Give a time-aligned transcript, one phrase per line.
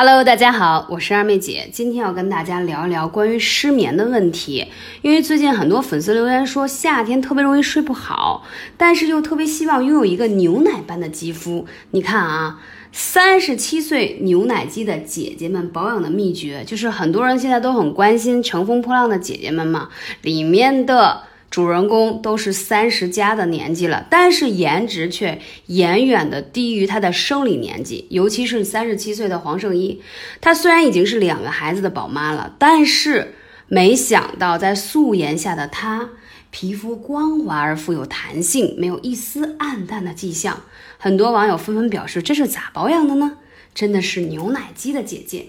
[0.00, 4.64] Hello，大家好，我是二妹姐，今天要跟大家聊一聊关于失眠的问题。
[5.02, 8.44] 因为最近很多粉丝留言说夏天特别容易睡不好，
[8.76, 11.66] 但是又特别希望拥有一个牛奶般的肌肤。
[11.90, 12.60] 你看啊，
[12.92, 19.88] 三十七岁牛奶肌的姐姐们保养的秘诀，就是很多人现在都很关心乘风破浪的姐姐们嘛，
[20.22, 21.22] 里面的。
[21.50, 28.06] 主人公都是三十加的年纪了，但是颜值却远远的低于他的生理年纪。
[28.10, 30.02] 尤其是三十七岁的黄圣依，
[30.40, 33.34] 她虽然已经是两个孩子的宝妈了，但是
[33.66, 36.10] 没想到在素颜下的她，
[36.50, 40.60] 皮肤光滑而富有弹性，没有一丝暗淡的迹象。
[40.98, 43.38] 很多网友纷纷表示：“这是咋保养的呢？
[43.74, 45.46] 真的是牛奶肌的姐姐。”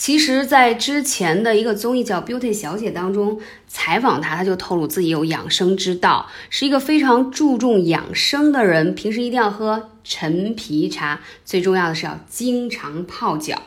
[0.00, 8.94] 其实，在之前的一个综艺叫《Beauty 小姐》当中采访她，她就透露自己有养生之道，是一个非常注重养生的人。
[8.94, 13.60] 平时一定要喝陈皮茶，最重要的是要经常泡脚。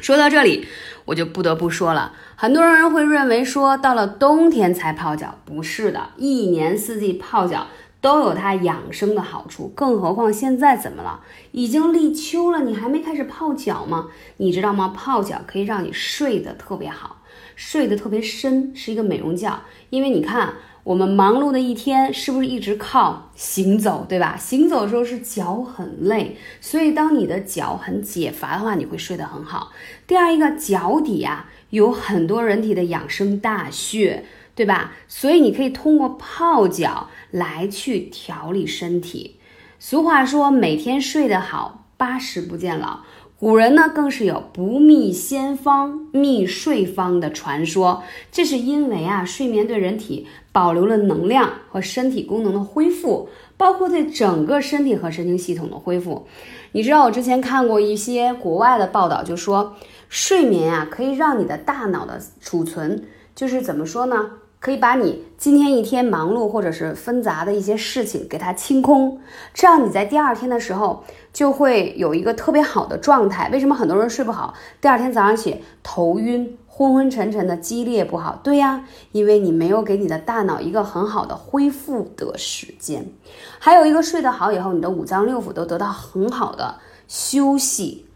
[0.00, 0.66] 说到这里，
[1.04, 7.68] 我就不得不说了，很多人会认为说到了冬天才泡脚，不是的，一年四季泡脚。
[8.06, 11.22] 都有它养生的好处，更何况现在怎么了？
[11.50, 14.10] 已经立秋了，你还没开始泡脚吗？
[14.36, 14.92] 你知道吗？
[14.96, 17.16] 泡脚可以让你睡得特别好，
[17.56, 19.60] 睡得特别深，是一个美容觉。
[19.90, 20.52] 因为你看，
[20.84, 24.36] 我们忙碌的一天是不是一直靠行走，对吧？
[24.36, 29.72] 行走的时候是脚很累，所以当你的脚很解乏的话，你会睡得很好。
[30.06, 34.24] 第二一个，脚底啊有很多人体的养生大穴。
[34.56, 34.94] 对吧？
[35.06, 39.38] 所以你可以通过泡脚来去调理身体。
[39.78, 43.00] 俗话说，每天睡得好，八十不见老。
[43.38, 48.02] 古人呢，更是有不觅仙方，觅睡方的传说。
[48.32, 56.26] 这是因为啊，睡眠对人体保留了能量和身体功能的恢复，包括对整个身体和神经系统的恢复。
[56.72, 59.76] 你知道，我之前看过一些国外的报道，就说
[60.08, 64.30] 睡眠啊，可以让你的大脑的储存，就是怎么说呢？
[64.58, 69.20] 可以把你今天一天忙碌或者是纷杂的一些事情给它清空，
[69.54, 73.48] 这样你在第二天的时候就会有一个特别好的状态。
[73.50, 78.40] 为什么很多人睡不好，第二天早上起头晕、昏昏沉沉的，激烈不好？
[78.42, 83.12] 对呀，因为你没有给你的大脑一个很好的恢复的时间。
[83.58, 88.06] 还有一个睡得好以后，你的五脏六腑都得到很好的休息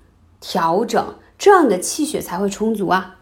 [0.41, 3.19] 调整，这样你的气血才会充足啊。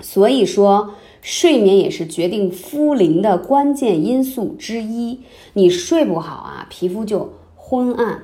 [0.00, 0.94] 所以说。
[1.22, 5.20] 睡眠也是决定肤龄的关键因素之一。
[5.52, 8.22] 你睡不好啊，皮肤就昏暗，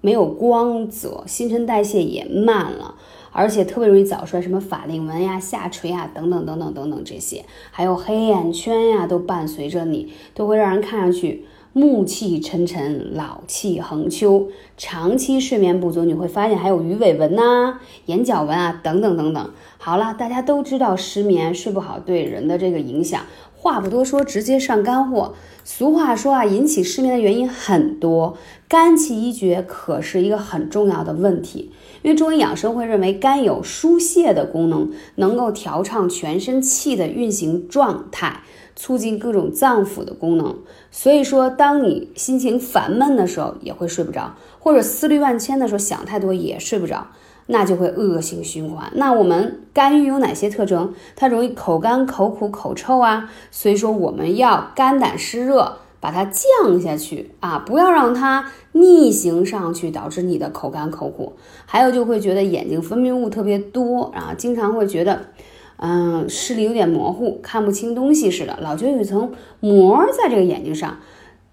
[0.00, 2.96] 没有光泽，新陈代谢也慢了，
[3.32, 11.46] 而且特别容易早衰，什么法令纹呀、下垂啊等等等等等等这些，还有黑眼圈呀，都伴随着你，都会让人看上去。
[11.76, 14.46] 暮气沉沉，老气横秋，
[14.76, 19.50] 长期睡眠不足，你会发现还有鱼尾纹呐、眼角纹啊，等等等等。
[19.76, 23.22] 好了，大家都知道失眠睡不好对人的这个影响，
[23.56, 25.34] 话不多说，直接上干货。
[25.64, 31.72] 俗话说啊，引起失眠的原因很多，肝气一绝可是一个很重要的问题。
[32.04, 38.42] 因为中医养生会认为肝有疏泄的功能，能够调畅全身气的运行状态。
[38.76, 40.56] 促进各种脏腑的功能，
[40.90, 47.06] 所以说，当你心情烦闷的时候，也会睡不着；或者思虑万千的时候，想太多也睡不着，
[47.46, 48.90] 那就会恶性循环。
[48.96, 50.92] 那我们肝郁有哪些特征？
[51.14, 53.30] 它容易口干、口苦、口臭啊。
[53.52, 61.32] 所以说，我们要肝胆湿热，把它降下去啊，不要让它逆行上去，导致你的口干口苦。
[61.64, 65.28] 还有就会觉得眼睛分泌物特别多，然后经常会觉得。
[65.76, 70.98] 嗯，视力有点模糊，看不清东西似的，老觉得有一层膜在这个眼睛上。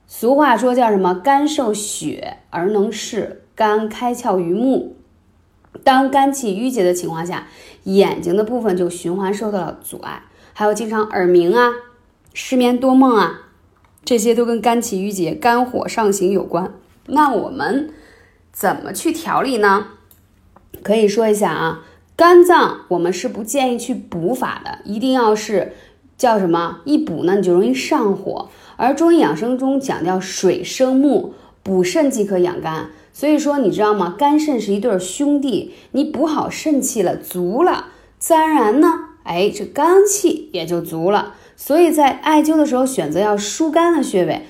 [0.06, 1.16] 俗话说叫什么？
[1.16, 4.96] 肝受血而能视，肝开窍于目。
[5.84, 7.48] 当肝气郁结的情况下，
[7.86, 10.22] 眼睛的部分就循环受到了阻碍。
[10.54, 11.72] 还有经常耳鸣啊、
[12.34, 13.42] 失眠多梦啊，
[14.04, 16.74] 这些都跟肝气郁结、肝火上行有关。
[17.08, 17.94] 那我们
[18.52, 19.88] 怎么去调理呢？
[20.84, 21.86] 可以说一下啊。
[22.16, 25.74] 肝脏我们是不建议去补法的，一定要是
[26.18, 28.50] 叫什么一补呢，你就容易上火。
[28.76, 31.34] 而中医养生中讲叫水生木，
[31.64, 32.90] 补肾即可养肝。
[33.14, 34.16] 所以说你知道吗？
[34.18, 37.88] 肝肾是一对兄弟，你补好肾气了，足了，
[38.20, 38.88] 自然而然呢，
[39.24, 41.34] 哎，这肝气也就足了。
[41.64, 44.42] 所以在艾灸的时候选择要疏肝的穴位，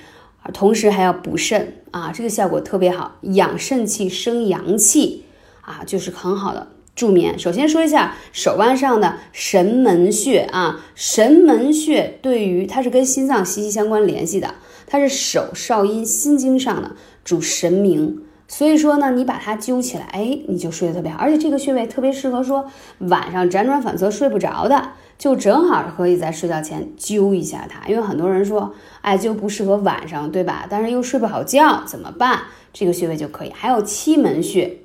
[0.54, 5.26] 同时还要补肾啊，这个效果特别好，养肾气生阳气
[5.60, 6.68] 啊，就是很好的。
[6.94, 14.54] 助眠，首先说一下手腕上的神门穴啊，神门穴对于它是跟心脏息息相关联系的，
[14.86, 16.92] 它是手少阴心经上的
[17.22, 21.18] 主神明，所以说呢，你把它揪起来，哎，你就睡得特别好。
[21.18, 22.70] 而且这个穴位特别适合说
[23.00, 27.88] 晚上辗转反侧睡不着的，就正好可以在睡觉前揪一下它。
[27.88, 30.66] 因为很多人说艾灸不适合晚上，对吧？
[30.68, 32.40] 但是又睡不好觉，怎么办？
[32.72, 33.52] 这个穴位就可以。
[33.54, 34.78] 还有七门穴。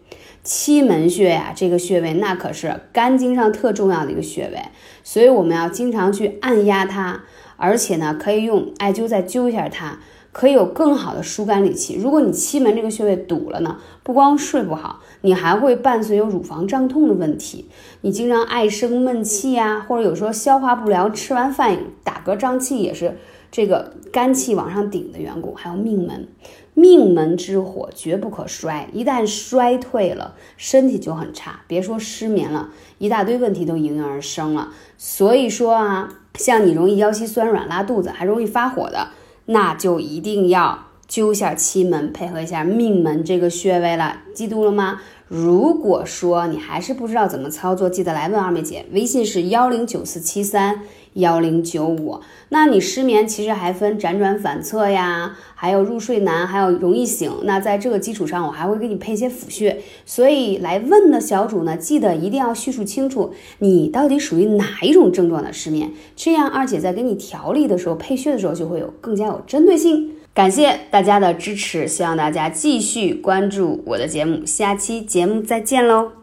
[0.43, 4.61] 七门穴呀，这个穴位那可是肝经上特重要的一个穴位，
[5.03, 7.23] 所以我们要经常去按压它，
[7.57, 9.99] 而且呢，可以用艾灸再灸一下它，
[10.37, 11.95] 可以有更好的疏肝理气。
[11.99, 17.67] 如果你期门这个穴位堵了呢，不光睡不好，你还会伴随有乳房胀痛的问题，
[18.01, 23.17] 你经常爱生闷气呀，或者有时候消化不良，吃完饭打嗝胀气也是。
[23.49, 26.27] 这个肝气往上顶的缘故，还有命门，
[26.75, 32.69] 命门之火绝不可衰，一旦衰退了，身体就很差，别说失眠了，
[32.99, 34.69] 一大堆问题都迎刃而生了。
[34.99, 39.07] 所以说啊，像你容易腰膝酸软、拉肚子，还容易发火的，
[39.47, 45.01] 那就一定要揪下期门，配合一下命门这个穴位了，记住了吗？
[45.27, 50.83] 如果说你还是不知道怎么操作，记得来问二妹姐，微信是幺零九四七三
[51.13, 52.21] 幺零九五。
[52.47, 57.29] 那你失眠其实还分辗转反侧呀，还有入睡难，还有容易醒。
[57.43, 59.81] 那在这个基础上，我还会给你配一些辅穴。
[60.05, 70.13] 所以来问的小主呢，记得一定要叙述清楚你到底属于哪一种症状的失眠，这样二姐在给你调理的时候，配穴的时候就会有更加有针对性。
[70.37, 76.17] 感谢大家的支持，希望大家继续关注我的节目，下期节目再见喽。